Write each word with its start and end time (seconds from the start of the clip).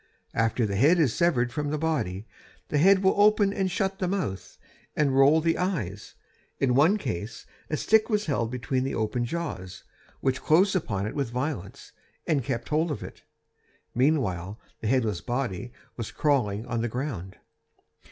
After 0.33 0.65
the 0.65 0.77
head 0.77 0.97
is 0.97 1.13
severed 1.13 1.53
from 1.53 1.69
the 1.69 1.77
body 1.77 2.25
the 2.69 2.79
head 2.79 3.03
will 3.03 3.13
open 3.21 3.53
and 3.53 3.69
shut 3.69 3.99
the 3.99 4.07
mouth 4.07 4.57
and 4.95 5.15
roll 5.15 5.41
the 5.41 5.59
eyes. 5.59 6.15
In 6.59 6.73
one 6.73 6.97
case 6.97 7.45
a 7.69 7.77
stick 7.77 8.09
was 8.09 8.25
held 8.25 8.49
between 8.49 8.83
the 8.83 8.95
open 8.95 9.25
jaws, 9.25 9.83
which 10.19 10.41
closed 10.41 10.75
upon 10.75 11.05
it 11.05 11.13
with 11.13 11.29
violence, 11.29 11.91
and 12.25 12.43
kept 12.43 12.69
hold 12.69 12.89
of 12.89 13.03
it. 13.03 13.21
Meanwhile 13.93 14.59
the 14.79 14.87
headless 14.87 15.21
body 15.21 15.71
was 15.97 16.09
crawling 16.11 16.65
on 16.65 16.81
the 16.81 16.89
ground. 16.89 17.37